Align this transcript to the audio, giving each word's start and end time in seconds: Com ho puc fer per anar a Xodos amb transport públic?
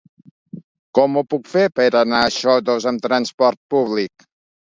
Com 0.99 1.17
ho 1.19 1.23
puc 1.33 1.43
fer 1.51 1.65
per 1.81 1.85
anar 1.99 2.21
a 2.29 2.33
Xodos 2.37 2.87
amb 2.93 3.05
transport 3.07 3.59
públic? 3.75 4.27